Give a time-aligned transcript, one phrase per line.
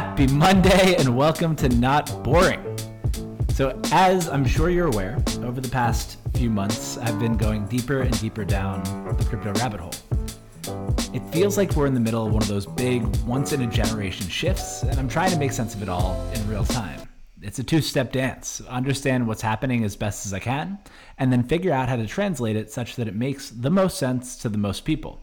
[0.00, 2.64] Happy Monday and welcome to Not Boring.
[3.50, 8.00] So, as I'm sure you're aware, over the past few months, I've been going deeper
[8.00, 8.82] and deeper down
[9.18, 9.92] the crypto rabbit hole.
[11.12, 13.66] It feels like we're in the middle of one of those big, once in a
[13.66, 17.06] generation shifts, and I'm trying to make sense of it all in real time.
[17.42, 18.62] It's a two step dance.
[18.70, 20.78] Understand what's happening as best as I can,
[21.18, 24.36] and then figure out how to translate it such that it makes the most sense
[24.36, 25.20] to the most people.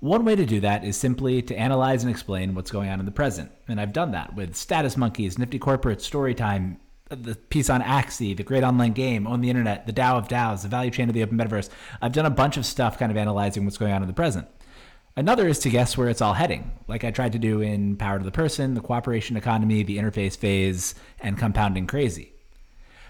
[0.00, 3.06] One way to do that is simply to analyze and explain what's going on in
[3.06, 3.50] the present.
[3.66, 6.76] And I've done that with Status Monkeys, Nifty Corporate, Storytime,
[7.08, 10.62] the piece on Axie, the great online game, Own the Internet, the DAO of DAOs,
[10.62, 11.68] the value chain of the open metaverse.
[12.00, 14.46] I've done a bunch of stuff kind of analyzing what's going on in the present.
[15.16, 18.20] Another is to guess where it's all heading, like I tried to do in Power
[18.20, 22.34] to the Person, the cooperation economy, the interface phase, and compounding crazy.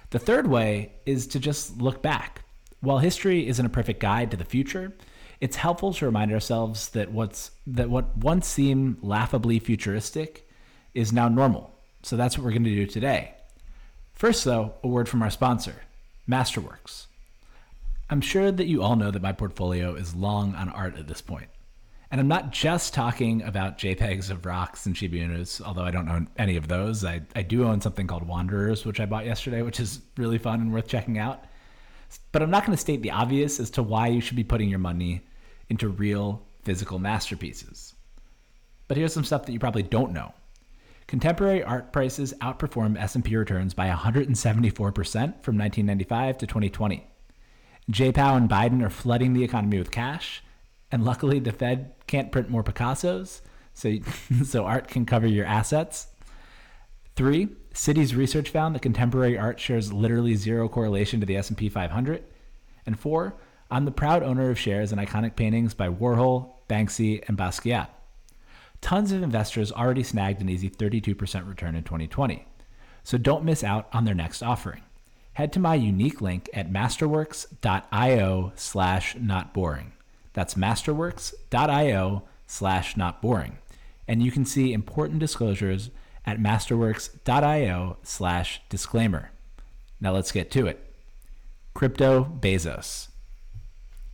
[0.08, 2.44] The third way is to just look back.
[2.80, 4.94] While history isn't a perfect guide to the future,
[5.40, 10.48] it's helpful to remind ourselves that what's that what once seemed laughably futuristic
[10.94, 11.74] is now normal.
[12.02, 13.34] So that's what we're going to do today.
[14.12, 15.82] First, though, a word from our sponsor,
[16.28, 17.06] Masterworks.
[18.10, 21.20] I'm sure that you all know that my portfolio is long on art at this
[21.20, 21.48] point.
[22.10, 26.08] And I'm not just talking about JPEGs of rocks and Shiba Inus, although I don't
[26.08, 27.04] own any of those.
[27.04, 30.60] I, I do own something called Wanderers, which I bought yesterday, which is really fun
[30.62, 31.44] and worth checking out.
[32.32, 34.70] But I'm not going to state the obvious as to why you should be putting
[34.70, 35.20] your money
[35.68, 37.94] into real physical masterpieces.
[38.86, 40.32] But here's some stuff that you probably don't know.
[41.06, 47.06] Contemporary art prices outperformed S&P returns by 174% from 1995 to 2020.
[47.90, 50.42] J-Pow and Biden are flooding the economy with cash,
[50.92, 53.40] and luckily the Fed can't print more Picassos,
[53.72, 53.96] so
[54.44, 56.08] so art can cover your assets.
[57.16, 62.22] Three, Citi's research found that contemporary art shares literally zero correlation to the S&P 500.
[62.86, 63.34] And four,
[63.70, 67.88] I'm the proud owner of shares in iconic paintings by Warhol, Banksy, and Basquiat.
[68.80, 72.46] Tons of investors already snagged an easy 32% return in 2020.
[73.02, 74.82] So don't miss out on their next offering.
[75.34, 79.92] Head to my unique link at masterworks.io slash not boring.
[80.32, 83.58] That's masterworks.io slash not boring.
[84.06, 85.90] And you can see important disclosures
[86.24, 89.30] at masterworks.io slash disclaimer.
[90.00, 90.84] Now let's get to it.
[91.74, 93.08] Crypto Bezos.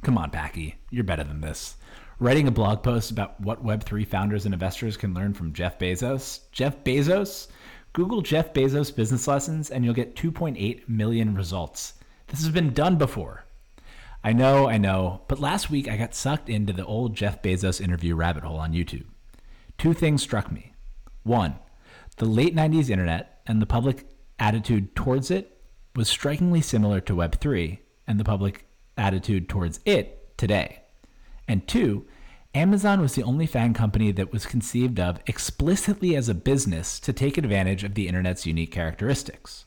[0.04, 1.76] Come on, Packy, you're better than this.
[2.18, 6.40] Writing a blog post about what Web3 founders and investors can learn from Jeff Bezos.
[6.52, 7.48] Jeff Bezos?
[7.94, 11.94] Google Jeff Bezos business lessons and you'll get 2.8 million results.
[12.26, 13.46] This has been done before.
[14.22, 17.80] I know, I know, but last week I got sucked into the old Jeff Bezos
[17.80, 19.06] interview rabbit hole on YouTube.
[19.78, 20.74] Two things struck me.
[21.22, 21.54] One,
[22.18, 24.06] the late 90s internet and the public
[24.38, 25.62] attitude towards it
[25.96, 28.66] was strikingly similar to Web3 and the public
[28.96, 30.80] attitude towards it today.
[31.48, 32.06] And two,
[32.54, 37.12] Amazon was the only FAANG company that was conceived of explicitly as a business to
[37.12, 39.64] take advantage of the internet's unique characteristics.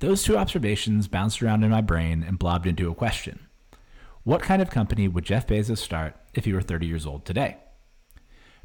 [0.00, 3.46] Those two observations bounced around in my brain and blobbed into a question.
[4.24, 7.56] What kind of company would Jeff Bezos start if he were 30 years old today?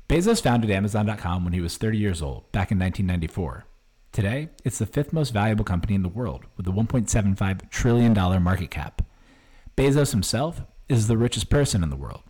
[0.10, 3.66] Bezos founded Amazon.com when he was 30 years old, back in 1994.
[4.12, 8.70] Today, it's the fifth most valuable company in the world, with a $1.75 trillion market
[8.70, 9.01] cap.
[9.82, 12.22] Bezos himself is the richest person in the world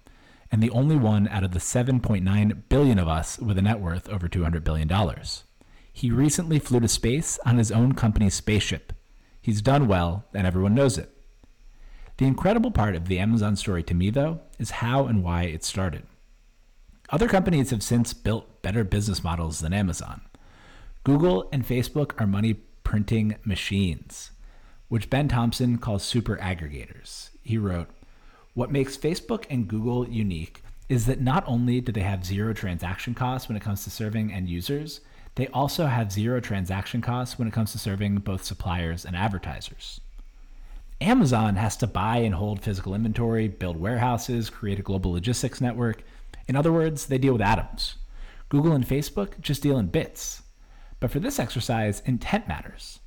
[0.53, 4.07] and the only one out of the 7.9 billion of us with a net worth
[4.07, 5.43] over 200 billion dollars.
[5.91, 8.93] He recently flew to space on his own company's spaceship.
[9.41, 11.11] He's done well and everyone knows it.
[12.19, 15.65] The incredible part of the Amazon story to me though is how and why it
[15.65, 16.03] started.
[17.09, 20.21] Other companies have since built better business models than Amazon.
[21.03, 22.53] Google and Facebook are money
[22.85, 24.31] printing machines,
[24.91, 27.87] which Ben Thompson calls super aggregators he wrote,
[28.55, 33.13] What makes Facebook and Google unique is that not only do they have zero transaction
[33.13, 34.99] costs when it comes to serving end users,
[35.35, 40.01] they also have zero transaction costs when it comes to serving both suppliers and advertisers.
[40.99, 46.03] Amazon has to buy and hold physical inventory, build warehouses, create a global logistics network.
[46.49, 47.95] In other words, they deal with atoms.
[48.49, 50.41] Google and Facebook just deal in bits.
[50.99, 52.99] But for this exercise, intent matters.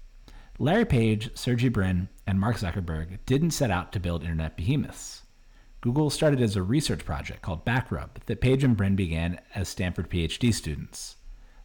[0.58, 5.22] Larry Page, Sergey Brin, and Mark Zuckerberg didn't set out to build internet behemoths.
[5.80, 10.08] Google started as a research project called Backrub that Page and Brin began as Stanford
[10.08, 11.16] PhD students.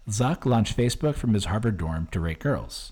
[0.10, 2.92] Zuck launched Facebook from his Harvard dorm to rate girls.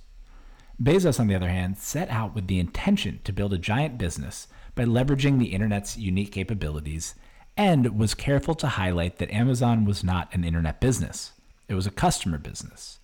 [0.81, 4.47] Bezos, on the other hand, set out with the intention to build a giant business
[4.75, 7.15] by leveraging the internet's unique capabilities
[7.57, 11.31] and was careful to highlight that Amazon was not an internet business.
[11.67, 12.99] It was a customer business.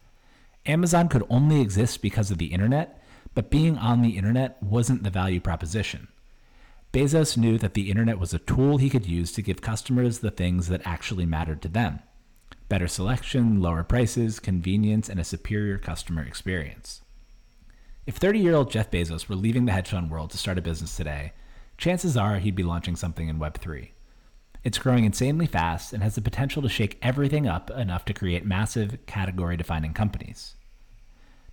[0.66, 3.02] Amazon could only exist because of the internet,
[3.34, 6.08] but being on the internet wasn't the value proposition.
[6.94, 10.32] Bezos knew that the internet was a tool he could use to give customers the
[10.32, 12.00] things that actually mattered to them
[12.70, 17.02] better selection, lower prices, convenience, and a superior customer experience.
[18.08, 20.62] If 30 year old Jeff Bezos were leaving the hedge fund world to start a
[20.62, 21.34] business today,
[21.78, 23.90] chances are he'd be launching something in Web3.
[24.64, 28.46] It's growing insanely fast and has the potential to shake everything up enough to create
[28.46, 30.56] massive, category defining companies.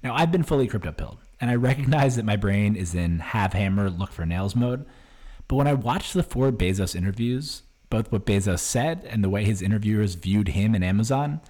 [0.02, 3.52] Now, I've been fully crypto pilled, and I recognize that my brain is in have
[3.52, 4.86] hammer, look for nails mode.
[5.48, 9.44] But when I watched the four Bezos interviews, both what Bezos said and the way
[9.44, 11.40] his interviewers viewed him and Amazon,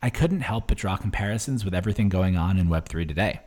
[0.00, 3.40] I couldn't help but draw comparisons with everything going on in Web3 today.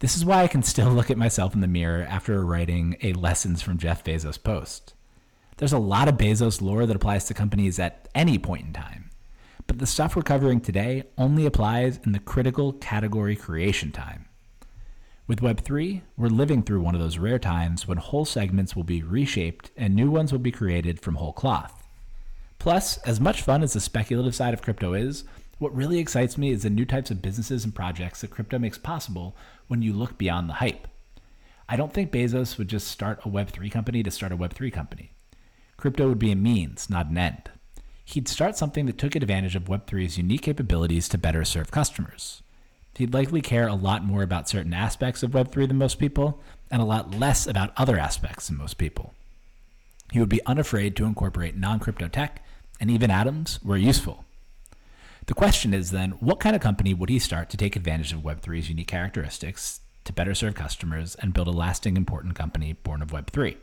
[0.00, 3.12] This is why I can still look at myself in the mirror after writing a
[3.12, 4.94] Lessons from Jeff Bezos post.
[5.58, 9.08] There's a lot of Bezos lore that applies to companies at any point in time,
[9.66, 14.26] but the stuff we're covering today only applies in the critical category creation time.
[15.26, 19.02] With Web3, we're living through one of those rare times when whole segments will be
[19.02, 21.88] reshaped and new ones will be created from whole cloth.
[22.58, 25.24] Plus, as much fun as the speculative side of crypto is,
[25.58, 28.76] what really excites me is the new types of businesses and projects that crypto makes
[28.76, 29.34] possible
[29.68, 30.86] when you look beyond the hype.
[31.66, 35.12] I don't think Bezos would just start a Web3 company to start a Web3 company.
[35.76, 37.50] Crypto would be a means, not an end.
[38.04, 42.42] He'd start something that took advantage of Web3's unique capabilities to better serve customers.
[42.96, 46.40] He'd likely care a lot more about certain aspects of Web3 than most people,
[46.70, 49.12] and a lot less about other aspects than most people.
[50.12, 52.42] He would be unafraid to incorporate non crypto tech,
[52.80, 54.24] and even atoms were useful.
[55.26, 58.20] The question is then, what kind of company would he start to take advantage of
[58.20, 63.10] Web3's unique characteristics to better serve customers and build a lasting, important company born of
[63.10, 63.56] Web3?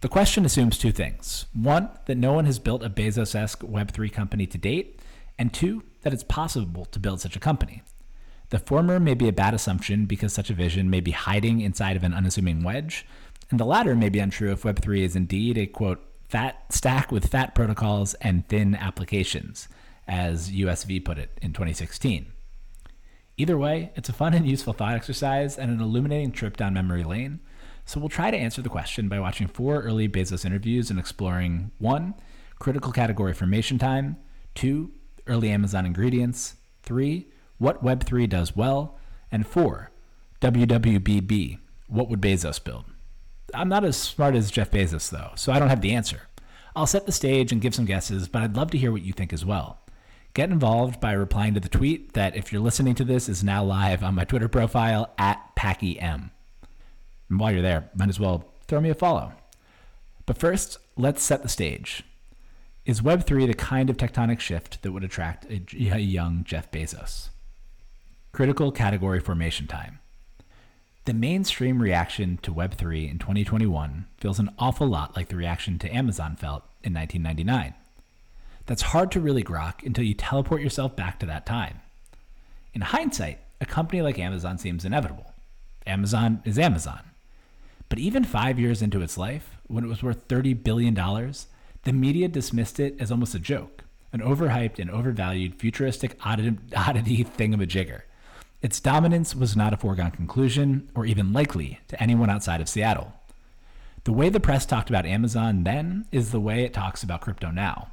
[0.00, 1.46] The question assumes two things.
[1.52, 5.00] One, that no one has built a Bezos esque Web3 company to date,
[5.36, 7.82] and two, that it's possible to build such a company.
[8.50, 11.96] The former may be a bad assumption because such a vision may be hiding inside
[11.96, 13.04] of an unassuming wedge,
[13.50, 17.26] and the latter may be untrue if Web3 is indeed a quote, fat stack with
[17.26, 19.68] fat protocols and thin applications,
[20.06, 22.26] as USV put it in 2016.
[23.36, 27.02] Either way, it's a fun and useful thought exercise and an illuminating trip down memory
[27.02, 27.40] lane.
[27.88, 31.70] So we'll try to answer the question by watching four early Bezos interviews and exploring
[31.78, 32.12] one,
[32.58, 34.18] critical category formation time,
[34.54, 34.92] two,
[35.26, 38.98] early Amazon ingredients, three, what Web3 does well,
[39.32, 39.90] and four,
[40.42, 42.84] WWBB, what would Bezos build?
[43.54, 46.20] I'm not as smart as Jeff Bezos, though, so I don't have the answer.
[46.76, 49.14] I'll set the stage and give some guesses, but I'd love to hear what you
[49.14, 49.80] think as well.
[50.34, 53.64] Get involved by replying to the tweet that, if you're listening to this, is now
[53.64, 56.32] live on my Twitter profile at PackyM.
[57.28, 59.32] And while you're there, might as well throw me a follow.
[60.26, 62.04] But first, let's set the stage.
[62.84, 67.28] Is Web3 the kind of tectonic shift that would attract a young Jeff Bezos?
[68.32, 69.98] Critical category formation time.
[71.04, 75.94] The mainstream reaction to Web3 in 2021 feels an awful lot like the reaction to
[75.94, 77.74] Amazon felt in 1999.
[78.66, 81.80] That's hard to really grok until you teleport yourself back to that time.
[82.74, 85.32] In hindsight, a company like Amazon seems inevitable.
[85.86, 87.00] Amazon is Amazon.
[87.88, 92.28] But even five years into its life, when it was worth $30 billion, the media
[92.28, 98.02] dismissed it as almost a joke, an overhyped and overvalued futuristic oddity, thingamajigger.
[98.60, 103.12] Its dominance was not a foregone conclusion or even likely to anyone outside of Seattle.
[104.04, 107.50] The way the press talked about Amazon then is the way it talks about crypto
[107.50, 107.88] now.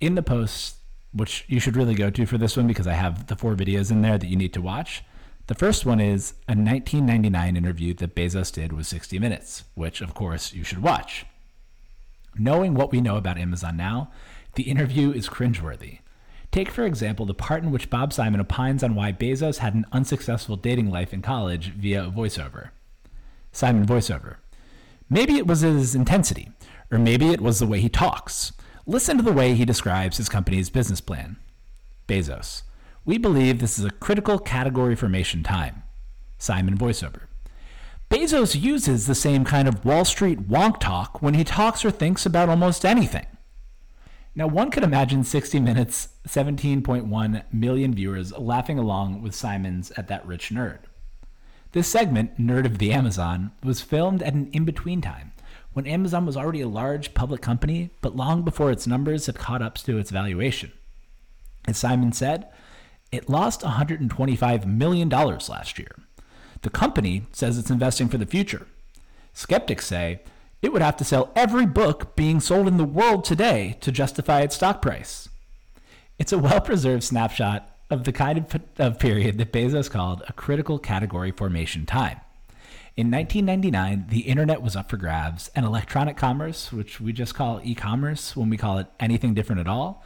[0.00, 0.76] In the post,
[1.12, 3.90] which you should really go to for this one because I have the four videos
[3.90, 5.02] in there that you need to watch.
[5.48, 10.12] The first one is a 1999 interview that Bezos did with 60 Minutes, which of
[10.12, 11.24] course you should watch.
[12.38, 14.10] Knowing what we know about Amazon now,
[14.56, 16.00] the interview is cringeworthy.
[16.50, 19.86] Take, for example, the part in which Bob Simon opines on why Bezos had an
[19.90, 22.68] unsuccessful dating life in college via a voiceover.
[23.50, 24.36] Simon voiceover.
[25.08, 26.50] Maybe it was his intensity,
[26.90, 28.52] or maybe it was the way he talks.
[28.84, 31.38] Listen to the way he describes his company's business plan.
[32.06, 32.64] Bezos.
[33.08, 35.82] We believe this is a critical category formation time.
[36.36, 37.22] Simon voiceover.
[38.10, 42.26] Bezos uses the same kind of Wall Street wonk talk when he talks or thinks
[42.26, 43.24] about almost anything.
[44.34, 50.26] Now, one could imagine 60 Minutes' 17.1 million viewers laughing along with Simon's at that
[50.26, 50.80] rich nerd.
[51.72, 55.32] This segment, Nerd of the Amazon, was filmed at an in between time
[55.72, 59.62] when Amazon was already a large public company, but long before its numbers had caught
[59.62, 60.72] up to its valuation.
[61.66, 62.48] As Simon said,
[63.10, 65.94] it lost $125 million last year.
[66.62, 68.66] The company says it's investing for the future.
[69.32, 70.20] Skeptics say
[70.60, 74.40] it would have to sell every book being sold in the world today to justify
[74.40, 75.28] its stock price.
[76.18, 80.32] It's a well preserved snapshot of the kind of, of, period that Bezos called a
[80.32, 82.20] critical category formation time.
[82.96, 87.60] In 1999, the internet was up for grabs, and electronic commerce, which we just call
[87.62, 90.04] e commerce when we call it anything different at all,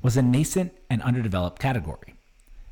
[0.00, 2.17] was a nascent and underdeveloped category.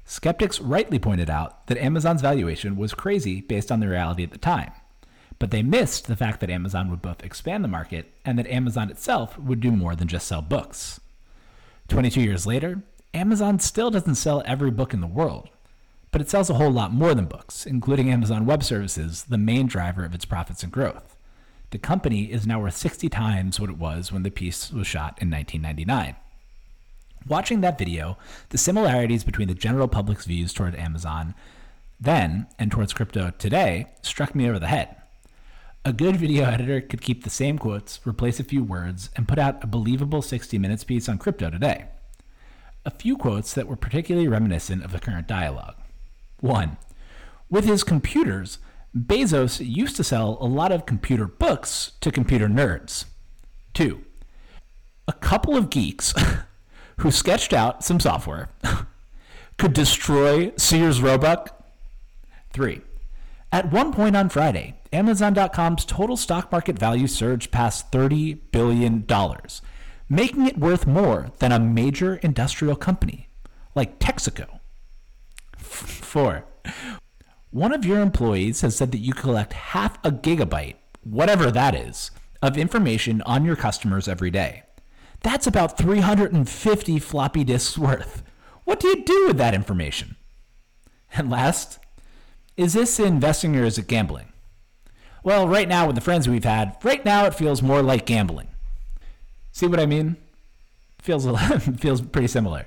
[0.08, 4.38] Skeptics rightly pointed out that Amazon's valuation was crazy based on the reality at the
[4.38, 4.70] time,
[5.40, 8.88] but they missed the fact that Amazon would both expand the market and that Amazon
[8.88, 11.00] itself would do more than just sell books.
[11.88, 12.82] 22 years later,
[13.14, 15.50] Amazon still doesn't sell every book in the world,
[16.12, 19.66] but it sells a whole lot more than books, including Amazon Web Services, the main
[19.66, 21.16] driver of its profits and growth.
[21.70, 25.18] The company is now worth 60 times what it was when the piece was shot
[25.20, 26.14] in 1999.
[27.28, 28.18] Watching that video,
[28.50, 31.34] the similarities between the general public's views toward Amazon
[31.98, 34.96] then and towards crypto today struck me over the head.
[35.84, 39.38] A good video editor could keep the same quotes, replace a few words, and put
[39.38, 41.86] out a believable 60 minutes piece on crypto today.
[42.84, 45.76] A few quotes that were particularly reminiscent of the current dialogue.
[46.40, 46.76] 1.
[47.48, 48.58] With his computers,
[48.96, 53.04] Bezos used to sell a lot of computer books to computer nerds.
[53.74, 54.00] 2.
[55.08, 56.14] A couple of geeks
[56.98, 58.48] who sketched out some software
[59.58, 61.52] could destroy Sears Roebuck.
[62.52, 62.80] 3.
[63.52, 69.06] At one point on Friday, Amazon.com's total stock market value surged past $30 billion,
[70.08, 73.28] making it worth more than a major industrial company
[73.74, 74.60] like Texaco.
[75.56, 76.44] Four,
[77.50, 82.10] one of your employees has said that you collect half a gigabyte, whatever that is,
[82.42, 84.62] of information on your customers every day.
[85.22, 88.22] That's about 350 floppy disks worth.
[88.64, 90.16] What do you do with that information?
[91.14, 91.78] And last,
[92.56, 94.32] is this investing or is it gambling?
[95.22, 98.48] Well, right now, with the friends we've had, right now it feels more like gambling.
[99.52, 100.16] See what I mean?
[101.00, 101.26] Feels
[101.78, 102.66] feels pretty similar.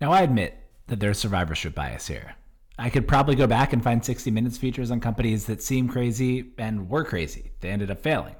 [0.00, 2.34] Now, I admit that there's survivorship bias here.
[2.78, 6.52] I could probably go back and find 60 Minutes features on companies that seem crazy
[6.58, 7.52] and were crazy.
[7.60, 8.34] They ended up failing.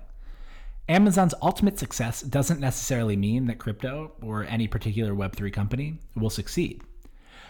[0.89, 6.81] Amazon's ultimate success doesn't necessarily mean that crypto or any particular Web3 company will succeed.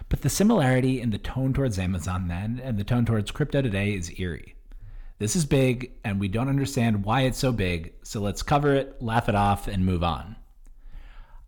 [0.09, 3.93] But the similarity in the tone towards Amazon then and the tone towards crypto today
[3.93, 4.55] is eerie.
[5.19, 9.03] This is big, and we don't understand why it's so big, so let's cover it,
[9.03, 10.37] laugh it off, and move on.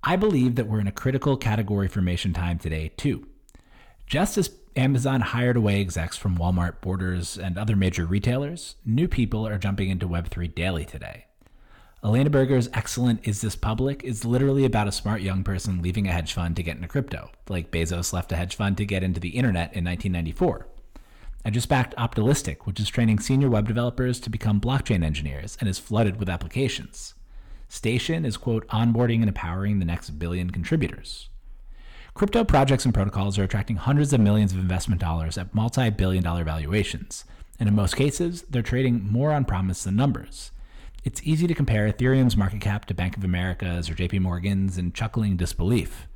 [0.03, 3.29] I believe that we're in a critical category formation time today, too.
[4.07, 9.47] Just as Amazon hired away execs from Walmart, Borders, and other major retailers, new people
[9.47, 11.27] are jumping into Web3 daily today.
[12.05, 16.13] Elena Burger's excellent Is This Public is literally about a smart young person leaving a
[16.13, 19.19] hedge fund to get into crypto, like Bezos left a hedge fund to get into
[19.19, 20.69] the internet in 1994.
[21.45, 25.69] I just backed Optilistic, which is training senior web developers to become blockchain engineers and
[25.69, 27.15] is flooded with applications.
[27.69, 31.29] Station is, quote, onboarding and empowering the next billion contributors.
[32.15, 36.23] Crypto projects and protocols are attracting hundreds of millions of investment dollars at multi billion
[36.23, 37.25] dollar valuations,
[37.59, 40.53] and in most cases, they're trading more on promise than numbers.
[41.05, 44.93] It's easy to compare Ethereum's market cap to Bank of America's or JP Morgan's in
[44.93, 46.09] chuckling disbelief.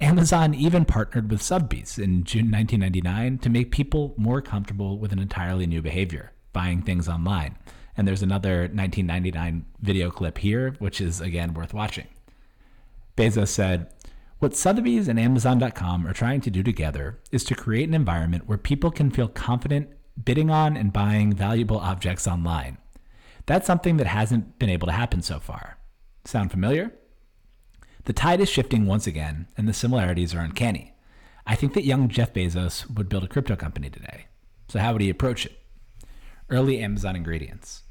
[0.00, 5.18] Amazon even partnered with Sotheby's in June 1999 to make people more comfortable with an
[5.18, 7.56] entirely new behavior, buying things online.
[7.96, 12.06] And there's another 1999 video clip here, which is again worth watching.
[13.16, 13.92] Bezos said,
[14.40, 18.58] What Sotheby's and Amazon.com are trying to do together is to create an environment where
[18.58, 19.90] people can feel confident
[20.24, 22.78] bidding on and buying valuable objects online
[23.46, 25.78] that's something that hasn't been able to happen so far.
[26.24, 26.92] Sound familiar?
[28.04, 30.94] The tide is shifting once again, and the similarities are uncanny.
[31.46, 34.26] I think that young Jeff Bezos would build a crypto company today.
[34.68, 35.58] So, how would he approach it?
[36.48, 37.82] Early Amazon ingredients.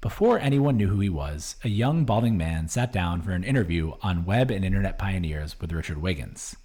[0.00, 3.92] Before anyone knew who he was, a young balding man sat down for an interview
[4.02, 6.56] on Web and Internet Pioneers with Richard Wiggins.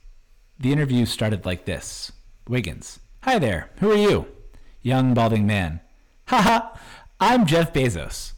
[0.60, 2.12] The interview started like this
[2.50, 4.28] Wiggins, Hi there, who are you?
[4.82, 5.80] Young balding man,
[6.28, 6.76] Haha,
[7.22, 8.32] I'm Jeff Bezos.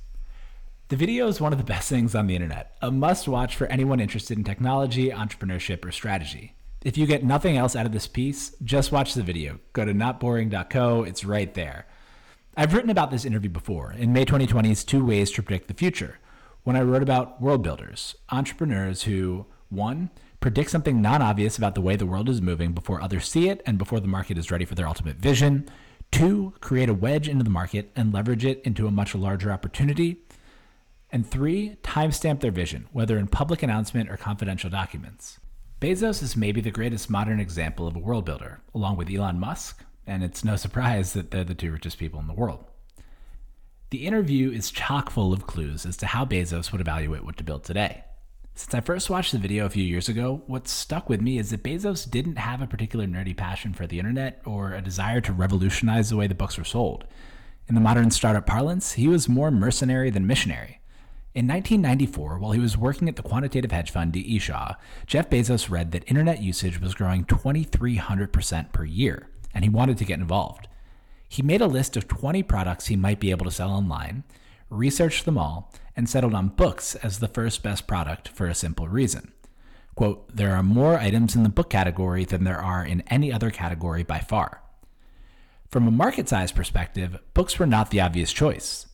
[0.88, 3.68] The video is one of the best things on the internet, a must watch for
[3.68, 6.56] anyone interested in technology, entrepreneurship, or strategy.
[6.84, 9.60] If you get nothing else out of this piece, just watch the video.
[9.74, 11.86] Go to notboring.co, it's right there.
[12.58, 16.18] I've written about this interview before in May 2020's Two Ways to Predict the Future,
[16.64, 20.10] when I wrote about world builders, entrepreneurs who, one,
[20.40, 23.62] predict something non obvious about the way the world is moving before others see it
[23.68, 25.70] and before the market is ready for their ultimate vision.
[26.12, 30.18] Two, create a wedge into the market and leverage it into a much larger opportunity.
[31.12, 35.40] And three, timestamp their vision, whether in public announcement or confidential documents.
[35.80, 39.84] Bezos is maybe the greatest modern example of a world builder, along with Elon Musk,
[40.06, 42.66] and it's no surprise that they're the two richest people in the world.
[43.90, 47.44] The interview is chock full of clues as to how Bezos would evaluate what to
[47.44, 48.04] build today.
[48.62, 51.50] Since I first watched the video a few years ago, what stuck with me is
[51.50, 55.34] that Bezos didn't have a particular nerdy passion for the internet or a desire to
[55.34, 57.06] revolutionize the way the books were sold.
[57.68, 60.80] In the modern startup parlance, he was more mercenary than missionary.
[61.34, 64.38] In 1994, while he was working at the quantitative hedge fund D.E.
[64.38, 64.76] Shaw,
[65.08, 70.06] Jeff Bezos read that internet usage was growing 2,300% per year, and he wanted to
[70.06, 70.68] get involved.
[71.28, 74.24] He made a list of 20 products he might be able to sell online,
[74.70, 78.88] researched them all, and settled on books as the first best product for a simple
[78.88, 79.32] reason.
[79.96, 83.52] Quote, there are more items in the book category than there are in any other
[83.52, 84.62] category by far.
[85.70, 88.88] From a market size perspective, books were not the obvious choice.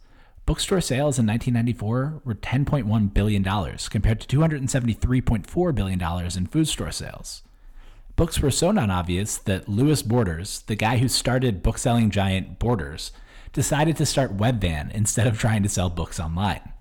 [0.46, 6.02] Bookstore sales in 1994 were $10.1 billion, compared to $273.4 billion
[6.38, 7.44] in food store sales.
[8.16, 13.12] Books were so non obvious that Louis Borders, the guy who started bookselling giant Borders,
[13.54, 16.74] decided to start Webvan instead of trying to sell books online.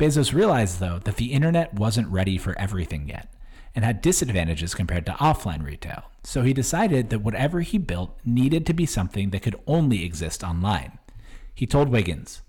[0.00, 3.30] Bezos realized, though, that the internet wasn't ready for everything yet
[3.74, 8.64] and had disadvantages compared to offline retail, so he decided that whatever he built needed
[8.64, 10.98] to be something that could only exist online.
[11.54, 12.40] He told Wiggins,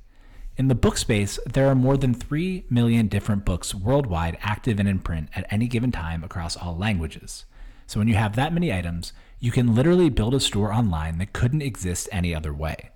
[0.55, 4.87] in the book space, there are more than 3 million different books worldwide active and
[4.87, 7.43] in print at any given time across all languages.
[7.85, 11.33] So when you have that many items, you can literally build a store online that
[11.33, 12.91] couldn't exist any other way.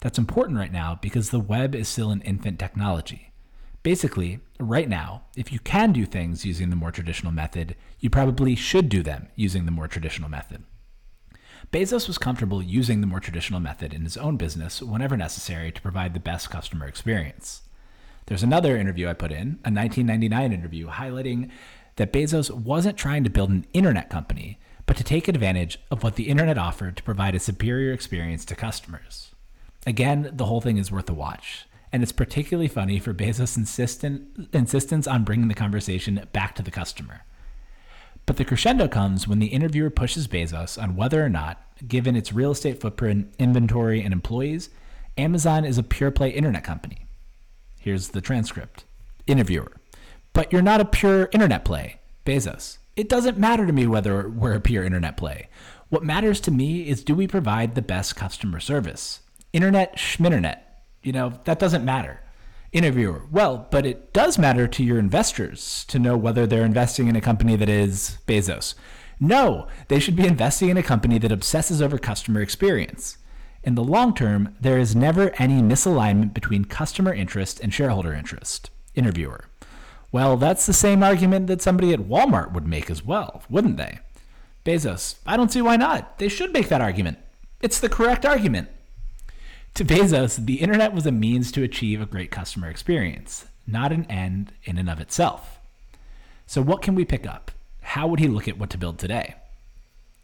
[0.00, 3.29] That's important right now because the web is still an infant technology.
[3.82, 8.54] Basically, right now, if you can do things using the more traditional method, you probably
[8.54, 10.64] should do them using the more traditional method.
[11.72, 15.80] Bezos was comfortable using the more traditional method in his own business whenever necessary to
[15.80, 17.62] provide the best customer experience.
[18.26, 21.50] There's another interview I put in, a 1999 interview, highlighting
[21.96, 26.16] that Bezos wasn't trying to build an internet company, but to take advantage of what
[26.16, 29.34] the internet offered to provide a superior experience to customers.
[29.86, 34.48] Again, the whole thing is worth a watch, and it's particularly funny for Bezos' insistent,
[34.52, 37.24] insistence on bringing the conversation back to the customer.
[38.26, 42.32] But the crescendo comes when the interviewer pushes Bezos on whether or not, given its
[42.32, 44.70] real estate footprint, inventory, and employees,
[45.18, 47.06] Amazon is a pure play internet company.
[47.80, 48.84] Here's the transcript
[49.26, 49.72] Interviewer.
[50.32, 52.78] But you're not a pure internet play, Bezos.
[52.94, 55.48] It doesn't matter to me whether we're a pure internet play.
[55.88, 59.20] What matters to me is do we provide the best customer service?
[59.52, 60.58] Internet schminternet.
[61.02, 62.20] You know, that doesn't matter.
[62.72, 67.16] Interviewer, well, but it does matter to your investors to know whether they're investing in
[67.16, 68.74] a company that is Bezos.
[69.18, 73.18] No, they should be investing in a company that obsesses over customer experience.
[73.64, 78.70] In the long term, there is never any misalignment between customer interest and shareholder interest.
[78.94, 79.46] Interviewer,
[80.12, 83.98] well, that's the same argument that somebody at Walmart would make as well, wouldn't they?
[84.64, 86.18] Bezos, I don't see why not.
[86.18, 87.18] They should make that argument.
[87.60, 88.68] It's the correct argument.
[89.74, 94.04] To Bezos, the internet was a means to achieve a great customer experience, not an
[94.10, 95.58] end in and of itself.
[96.46, 97.50] So, what can we pick up?
[97.80, 99.36] How would he look at what to build today?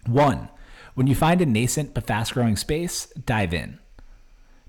[0.06, 0.48] One,
[0.94, 3.78] when you find a nascent but fast growing space, dive in.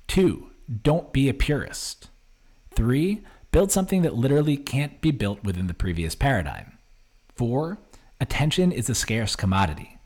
[0.08, 0.52] Two,
[0.84, 2.10] don't be a purist.
[2.76, 6.78] Three, build something that literally can't be built within the previous paradigm.
[7.36, 7.80] Four,
[8.20, 9.98] attention is a scarce commodity.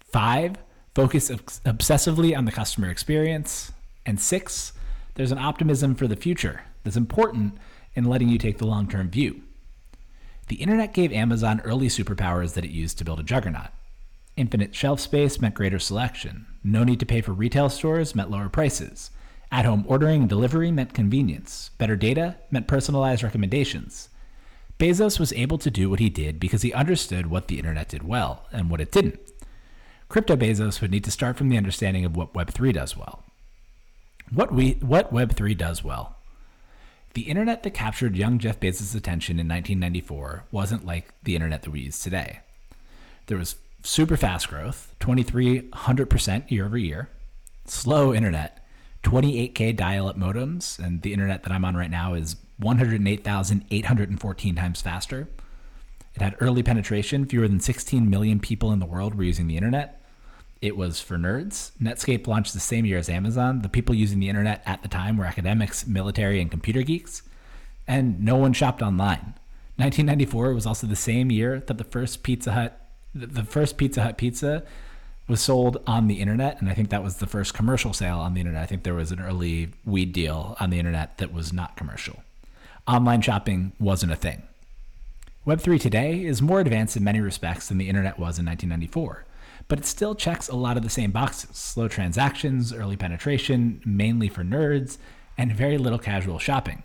[0.00, 0.56] Five,
[0.94, 3.72] focus obsessively on the customer experience.
[4.04, 4.72] And six,
[5.14, 7.58] there's an optimism for the future that's important
[7.94, 9.42] in letting you take the long term view.
[10.48, 13.68] The internet gave Amazon early superpowers that it used to build a juggernaut.
[14.36, 16.46] Infinite shelf space meant greater selection.
[16.64, 19.10] No need to pay for retail stores meant lower prices.
[19.52, 21.70] At home ordering and delivery meant convenience.
[21.78, 24.08] Better data meant personalized recommendations.
[24.78, 28.02] Bezos was able to do what he did because he understood what the internet did
[28.02, 29.20] well and what it didn't.
[30.08, 33.24] Crypto Bezos would need to start from the understanding of what Web3 does well.
[34.32, 36.16] What we what Web3 does well.
[37.14, 41.70] The internet that captured young Jeff Bezos' attention in 1994 wasn't like the internet that
[41.70, 42.40] we use today.
[43.26, 47.08] There was super fast growth, 2300% year over year,
[47.64, 48.64] slow internet,
[49.02, 55.28] 28k dial-up modems, and the internet that I'm on right now is 108,814 times faster.
[56.14, 59.56] It had early penetration, fewer than 16 million people in the world were using the
[59.56, 59.99] internet.
[60.62, 61.70] It was for nerds.
[61.82, 63.62] Netscape launched the same year as Amazon.
[63.62, 67.22] The people using the internet at the time were academics, military, and computer geeks.
[67.88, 69.34] And no one shopped online.
[69.76, 72.78] 1994 was also the same year that the first Pizza Hut,
[73.14, 74.62] the first Pizza Hut pizza,
[75.26, 78.34] was sold on the internet, and I think that was the first commercial sale on
[78.34, 78.62] the internet.
[78.62, 82.22] I think there was an early weed deal on the internet that was not commercial.
[82.86, 84.42] Online shopping wasn't a thing.
[85.46, 89.24] Web3 today is more advanced in many respects than the internet was in 1994
[89.70, 94.28] but it still checks a lot of the same boxes slow transactions, early penetration, mainly
[94.28, 94.98] for nerds,
[95.38, 96.82] and very little casual shopping.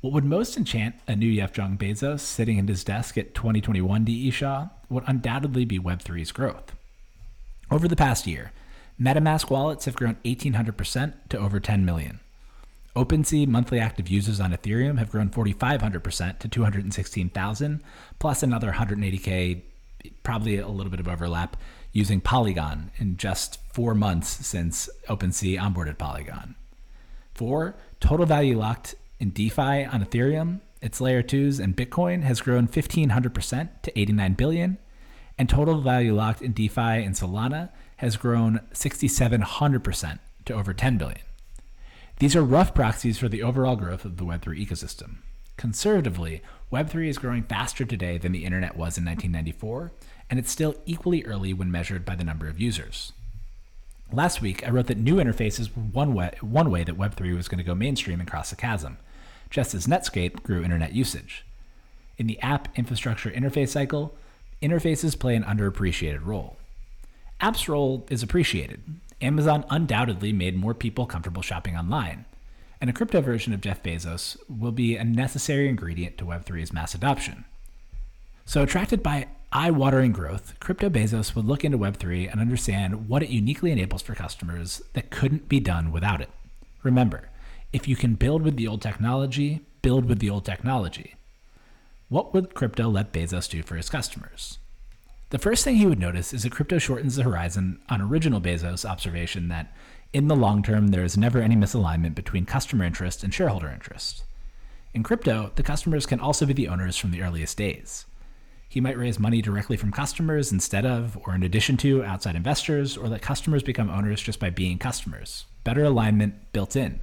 [0.00, 4.30] What would most enchant a new Jeff Bezos sitting at his desk at 2021 DE
[4.30, 6.74] Shaw would undoubtedly be Web3's growth.
[7.70, 8.50] Over the past year,
[9.00, 12.18] MetaMask wallets have grown 1,800% to over 10 million.
[12.96, 17.82] OpenSea monthly active users on Ethereum have grown 4,500% to 216,000,
[18.18, 19.62] plus another 180K,
[20.22, 21.56] probably a little bit of overlap,
[21.94, 26.56] using Polygon in just four months since OpenSea onboarded Polygon.
[27.34, 32.68] Four, total value locked in DeFi on Ethereum, its layer twos, and Bitcoin has grown
[32.68, 34.78] 1,500% to 89 billion,
[35.38, 41.20] and total value locked in DeFi in Solana has grown 6,700% to over 10 billion.
[42.18, 45.18] These are rough proxies for the overall growth of the Web3 ecosystem.
[45.56, 49.92] Conservatively, Web3 is growing faster today than the internet was in 1994,
[50.30, 53.12] and it's still equally early when measured by the number of users.
[54.12, 57.48] Last week, I wrote that new interfaces were one way, one way that Web3 was
[57.48, 58.98] going to go mainstream and cross the chasm,
[59.50, 61.44] just as Netscape grew internet usage.
[62.16, 64.14] In the app infrastructure interface cycle,
[64.62, 66.56] interfaces play an underappreciated role.
[67.40, 68.80] App's role is appreciated,
[69.24, 72.26] Amazon undoubtedly made more people comfortable shopping online,
[72.80, 76.94] and a crypto version of Jeff Bezos will be a necessary ingredient to Web3's mass
[76.94, 77.44] adoption.
[78.44, 83.22] So, attracted by eye watering growth, Crypto Bezos would look into Web3 and understand what
[83.22, 86.30] it uniquely enables for customers that couldn't be done without it.
[86.82, 87.30] Remember,
[87.72, 91.14] if you can build with the old technology, build with the old technology.
[92.08, 94.58] What would crypto let Bezos do for his customers?
[95.30, 98.84] The first thing he would notice is that crypto shortens the horizon on original Bezos'
[98.84, 99.72] observation that
[100.12, 104.24] in the long term, there is never any misalignment between customer interest and shareholder interest.
[104.92, 108.04] In crypto, the customers can also be the owners from the earliest days.
[108.74, 112.96] He might raise money directly from customers instead of, or in addition to, outside investors,
[112.96, 115.46] or let customers become owners just by being customers.
[115.62, 116.98] Better alignment built in.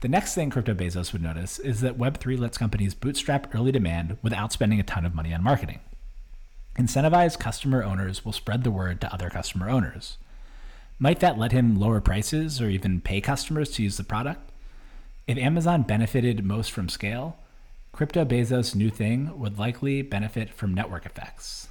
[0.00, 4.16] The next thing Crypto Bezos would notice is that Web3 lets companies bootstrap early demand
[4.22, 5.80] without spending a ton of money on marketing.
[6.78, 10.16] Incentivized customer owners will spread the word to other customer owners.
[10.98, 14.50] Might that let him lower prices or even pay customers to use the product?
[15.26, 17.36] If Amazon benefited most from scale,
[17.92, 21.68] Crypto Bezos' new thing would likely benefit from network effects.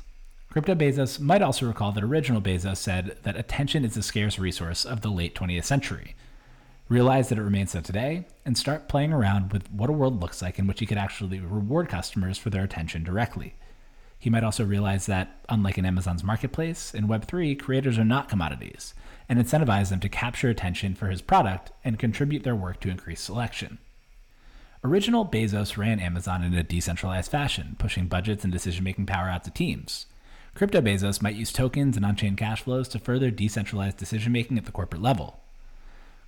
[0.52, 4.86] Crypto Bezos might also recall that original Bezos said that attention is a scarce resource
[4.86, 6.16] of the late 20th century.
[6.88, 10.42] Realize that it remains so today and start playing around with what a world looks
[10.42, 13.56] like in which you could actually reward customers for their attention directly.
[14.18, 18.94] He might also realize that, unlike in Amazon's marketplace, in Web3, creators are not commodities,
[19.30, 23.22] and incentivize them to capture attention for his product and contribute their work to increase
[23.22, 23.78] selection.
[24.82, 29.44] Original Bezos ran Amazon in a decentralized fashion, pushing budgets and decision making power out
[29.44, 30.06] to teams.
[30.56, 34.58] Crypto Bezos might use tokens and on chain cash flows to further decentralize decision making
[34.58, 35.42] at the corporate level.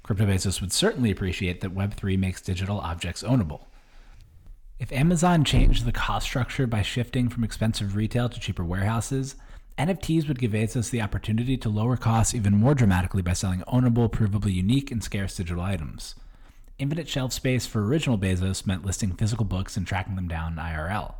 [0.03, 3.67] Crypto Bezos would certainly appreciate that Web3 makes digital objects ownable.
[4.79, 9.35] If Amazon changed the cost structure by shifting from expensive retail to cheaper warehouses,
[9.77, 14.11] NFTs would give Bezos the opportunity to lower costs even more dramatically by selling ownable,
[14.11, 16.15] provably unique, and scarce digital items.
[16.81, 21.13] Infinite shelf space for original Bezos meant listing physical books and tracking them down IRL.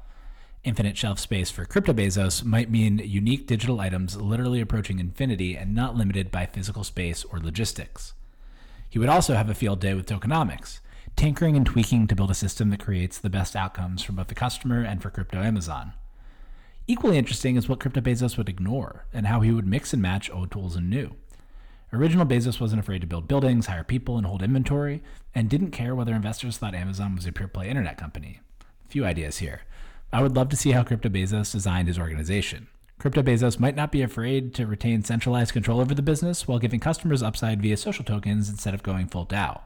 [0.63, 5.75] Infinite shelf space for crypto Bezos might mean unique digital items literally approaching infinity and
[5.75, 8.13] not limited by physical space or logistics.
[8.89, 10.79] He would also have a field day with tokenomics
[11.15, 14.33] tinkering and tweaking to build a system that creates the best outcomes for both the
[14.33, 15.93] customer and for crypto Amazon.
[16.87, 20.31] Equally interesting is what Crypto Bezos would ignore and how he would mix and match
[20.31, 21.11] old tools and new.
[21.93, 25.03] Original Bezos wasn't afraid to build buildings, hire people, and hold inventory,
[25.35, 28.39] and didn't care whether investors thought Amazon was a pure play internet company.
[28.87, 29.61] Few ideas here.
[30.13, 32.67] I would love to see how Crypto Bezos designed his organization.
[32.97, 36.79] Crypto Bezos might not be afraid to retain centralized control over the business while giving
[36.79, 39.61] customers upside via social tokens instead of going full DAO.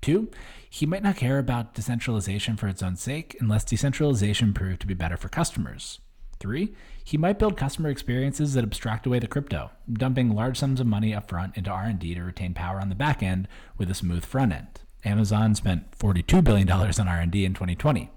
[0.00, 0.30] Two,
[0.70, 4.94] he might not care about decentralization for its own sake unless decentralization proved to be
[4.94, 6.00] better for customers.
[6.38, 10.86] Three, he might build customer experiences that abstract away the crypto, dumping large sums of
[10.86, 14.52] money upfront into R&D to retain power on the back end with a smooth front
[14.52, 14.80] end.
[15.04, 18.10] Amazon spent $42 billion on R&D in 2020.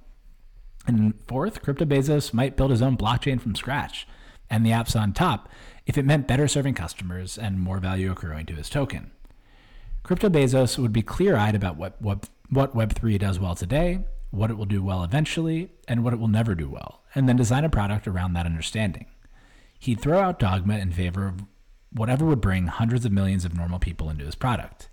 [0.88, 4.08] And fourth, Crypto Bezos might build his own blockchain from scratch
[4.50, 5.50] and the apps on top
[5.86, 9.12] if it meant better serving customers and more value accruing to his token.
[10.04, 14.00] Crypto Bezos would be clear eyed about what, what, what Web3 does well today,
[14.32, 17.36] what it will do well eventually, and what it will never do well, and then
[17.36, 19.06] design a product around that understanding.
[19.80, 21.44] He'd throw out dogma in favor of
[21.92, 24.90] whatever would bring hundreds of millions of normal people into his product.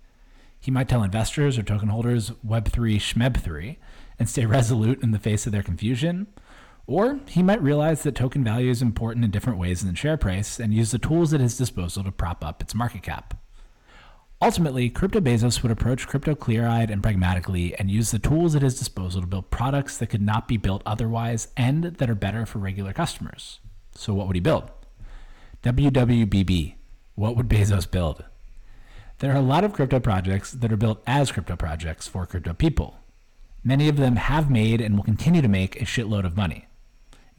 [0.59, 3.77] He might tell investors or token holders Web3 Schmeb3
[4.17, 6.27] and stay resolute in the face of their confusion.
[6.87, 10.59] Or he might realize that token value is important in different ways than share price
[10.59, 13.37] and use the tools at his disposal to prop up its market cap.
[14.39, 18.61] Ultimately, Crypto Bezos would approach crypto clear eyed and pragmatically and use the tools at
[18.61, 22.45] his disposal to build products that could not be built otherwise and that are better
[22.45, 23.59] for regular customers.
[23.93, 24.69] So, what would he build?
[25.63, 26.75] WWBB.
[27.15, 28.25] What would Bezos build?
[29.19, 32.53] There are a lot of crypto projects that are built as crypto projects for crypto
[32.53, 32.99] people.
[33.63, 36.67] Many of them have made and will continue to make a shitload of money.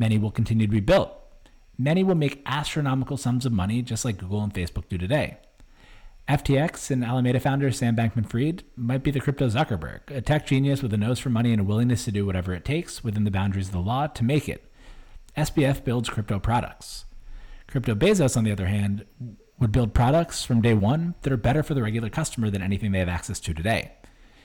[0.00, 1.12] Many will continue to be built.
[1.78, 5.38] Many will make astronomical sums of money just like Google and Facebook do today.
[6.28, 10.82] FTX and Alameda founder Sam Bankman Fried might be the crypto Zuckerberg, a tech genius
[10.82, 13.30] with a nose for money and a willingness to do whatever it takes within the
[13.30, 14.70] boundaries of the law to make it.
[15.38, 17.06] SBF builds crypto products.
[17.66, 19.06] Crypto Bezos, on the other hand,
[19.58, 22.92] would build products from day one that are better for the regular customer than anything
[22.92, 23.92] they have access to today.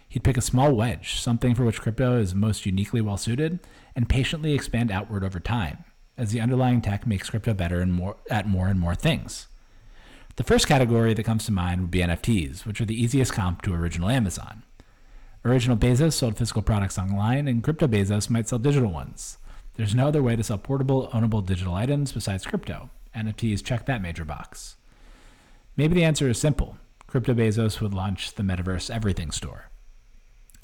[0.07, 3.59] He'd pick a small wedge, something for which crypto is most uniquely well suited,
[3.93, 5.83] and patiently expand outward over time,
[6.17, 9.47] as the underlying tech makes crypto better and more, at more and more things.
[10.35, 13.61] The first category that comes to mind would be NFTs, which are the easiest comp
[13.61, 14.63] to original Amazon.
[15.45, 19.37] Original Bezos sold physical products online, and Crypto Bezos might sell digital ones.
[19.75, 22.89] There's no other way to sell portable, ownable digital items besides crypto.
[23.15, 24.77] NFTs check that major box.
[25.77, 26.77] Maybe the answer is simple.
[27.05, 29.69] Crypto Bezos would launch the Metaverse Everything store.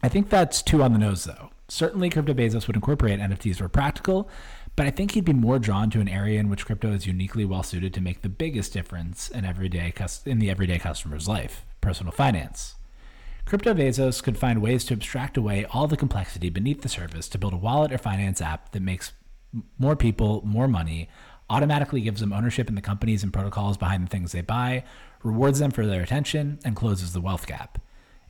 [0.01, 1.51] I think that's too on the nose, though.
[1.67, 4.29] Certainly, Crypto Bezos would incorporate NFTs where practical,
[4.79, 7.43] but I think he'd be more drawn to an area in which crypto is uniquely
[7.43, 9.93] well suited to make the biggest difference in everyday
[10.25, 12.75] in the everyday customer's life: personal finance.
[13.43, 17.37] Crypto Bezos could find ways to abstract away all the complexity beneath the surface to
[17.37, 19.11] build a wallet or finance app that makes
[19.77, 21.09] more people more money
[21.49, 24.85] automatically gives them ownership in the companies and protocols behind the things they buy,
[25.23, 27.81] rewards them for their attention, and closes the wealth gap.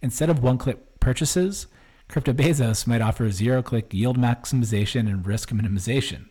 [0.01, 1.67] Instead of one click purchases,
[2.07, 6.28] Crypto Bezos might offer zero click yield maximization and risk minimization.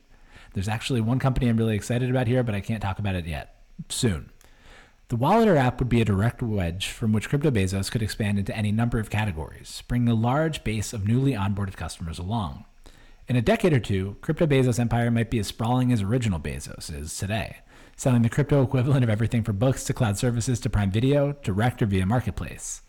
[0.58, 3.26] There's actually one company I'm really excited about here, but I can't talk about it
[3.26, 3.62] yet.
[3.88, 4.30] Soon.
[5.06, 8.40] The wallet or app would be a direct wedge from which Crypto Bezos could expand
[8.40, 12.64] into any number of categories, bringing a large base of newly onboarded customers along.
[13.28, 16.92] In a decade or two, Crypto Bezos' empire might be as sprawling as original Bezos
[16.92, 17.58] is today,
[17.94, 21.80] selling the crypto equivalent of everything from books to cloud services to Prime Video, direct
[21.82, 22.82] or via Marketplace.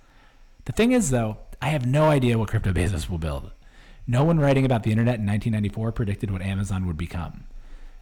[0.66, 3.52] The thing is, though, I have no idea what Crypto Bezos will build.
[4.08, 7.44] No one writing about the internet in 1994 predicted what Amazon would become.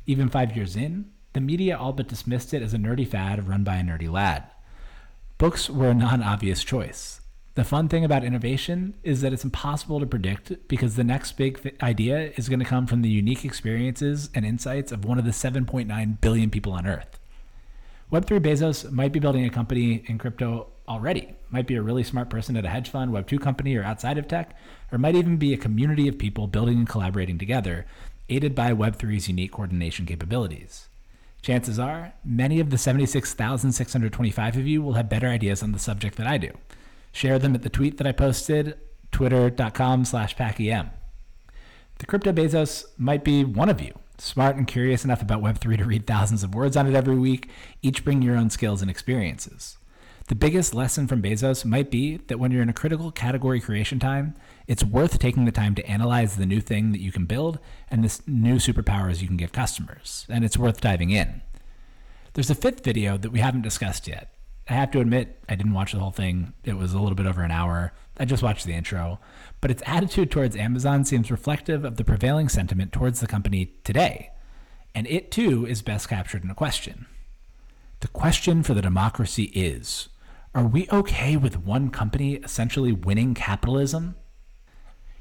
[0.10, 3.66] Even five years in, the media all but dismissed it as a nerdy fad run
[3.66, 4.46] by a nerdy lad.
[5.38, 7.20] Books were a non obvious choice.
[7.56, 11.76] The fun thing about innovation is that it's impossible to predict because the next big
[11.82, 15.32] idea is going to come from the unique experiences and insights of one of the
[15.32, 17.20] 7.9 billion people on Earth.
[18.10, 22.30] Web3 Bezos might be building a company in crypto already, might be a really smart
[22.30, 24.56] person at a hedge fund, Web2 company, or outside of tech,
[24.90, 27.86] or might even be a community of people building and collaborating together,
[28.30, 30.90] aided by Web3's unique coordination capabilities.
[31.42, 36.18] Chances are, many of the 76,625 of you will have better ideas on the subject
[36.18, 36.52] than I do
[37.12, 38.78] share them at the tweet that I posted,
[39.12, 40.92] twitter.com slash packyM.
[41.98, 45.86] The Crypto Bezos might be one of you, smart and curious enough about Web3 to
[45.86, 47.50] read thousands of words on it every week,
[47.82, 49.77] each bring your own skills and experiences.
[50.28, 53.98] The biggest lesson from Bezos might be that when you're in a critical category creation
[53.98, 54.36] time,
[54.68, 57.60] it's worth taking the time to analyze the new thing that you can build
[57.90, 61.42] and the new superpowers you can give customers, and it's worth diving in.
[62.34, 64.34] There's a fifth video that we haven't discussed yet,
[64.70, 66.54] I have to admit, I didn't watch the whole thing.
[66.66, 67.94] It was a little bit over an hour.
[68.18, 69.20] I just watched the intro.
[69.62, 74.32] But its attitude towards Amazon seems reflective of the prevailing sentiment towards the company today.
[74.94, 77.06] And it too is best captured in a question.
[78.02, 80.10] The question for the democracy is
[80.56, 84.16] Are we okay with one company essentially winning capitalism?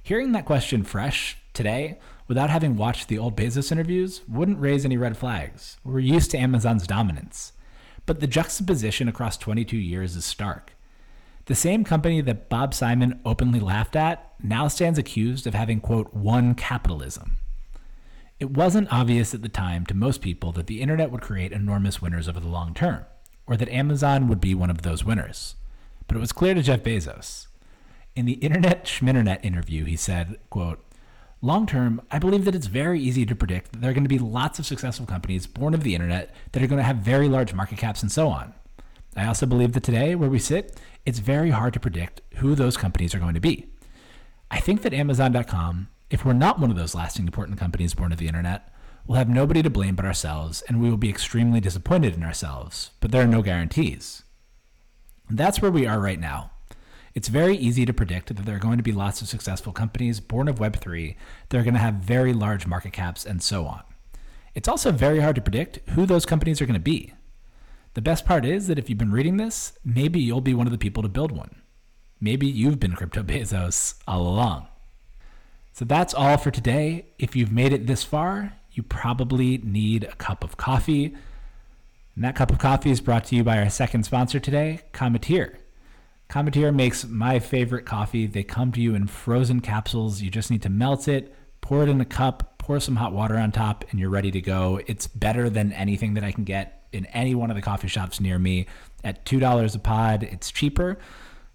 [0.03, 4.97] Hearing that question fresh today, without having watched the old Bezos interviews, wouldn't raise any
[4.97, 5.79] red flags.
[5.85, 7.53] We're used to Amazon's dominance
[8.07, 10.73] but the juxtaposition across 22 years is stark.
[11.47, 16.15] The same company that Bob Simon openly laughed at now stands accused of having, quote,
[16.15, 17.37] won capitalism.
[18.39, 22.01] It wasn't obvious at the time to most people that the internet would create enormous
[22.01, 23.05] winners over the long term,
[23.47, 25.55] or that Amazon would be one of those winners.
[26.07, 27.47] But it was clear to Jeff Bezos.
[28.15, 30.83] In the Internet Schminternet interview, he said, quote,
[31.43, 34.09] Long term, I believe that it's very easy to predict that there are going to
[34.09, 37.29] be lots of successful companies born of the internet that are going to have very
[37.29, 38.55] large market caps and so on.
[39.15, 42.77] I also believe that today, where we sit, it's very hard to predict who those
[42.77, 43.67] companies are going to be.
[44.51, 48.19] I think that Amazon.com, if we're not one of those lasting important companies born of
[48.19, 48.73] the internet,
[49.07, 52.91] will have nobody to blame but ourselves, and we will be extremely disappointed in ourselves,
[53.01, 54.23] but there are no guarantees.
[55.29, 56.53] that's where we are right now.
[57.15, 60.21] It's very easy to predict that there are going to be lots of successful companies
[60.21, 61.17] born of Web3
[61.49, 63.83] that are going to have very large market caps and so on.
[64.55, 67.15] It's also very hard to predict who those companies are going to be.
[67.95, 70.73] The best part is that if you've been reading this, maybe you'll be one of
[70.73, 71.63] the people to build one.
[72.21, 74.69] Maybe you've been Crypto Bezos all along.
[75.73, 77.07] So that's all for today.
[77.19, 81.15] If you've made it this far, you probably need a cup of coffee.
[82.15, 85.57] And that cup of coffee is brought to you by our second sponsor today, Cometeer.
[86.29, 88.27] Cometeer makes my favorite coffee.
[88.27, 90.21] They come to you in frozen capsules.
[90.21, 93.37] You just need to melt it, pour it in a cup, pour some hot water
[93.37, 94.81] on top, and you're ready to go.
[94.87, 98.21] It's better than anything that I can get in any one of the coffee shops
[98.21, 98.67] near me
[99.05, 100.23] at $2 a pod.
[100.25, 100.99] It's cheaper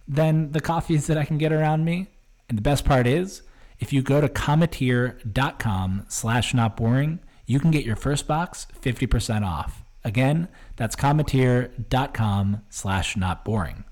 [0.07, 2.07] than the coffees that I can get around me.
[2.47, 3.41] And the best part is,
[3.81, 9.45] if you go to cometeer.com slash not boring, you can get your first box 50%
[9.45, 9.83] off.
[10.03, 13.83] Again, that's cometeer.com slash not boring.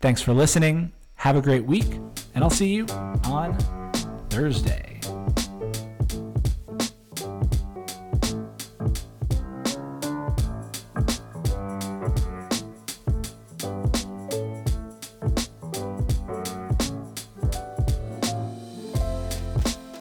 [0.00, 0.92] Thanks for listening.
[1.14, 1.94] Have a great week,
[2.34, 2.84] and I'll see you
[3.24, 3.56] on
[4.28, 5.00] Thursday.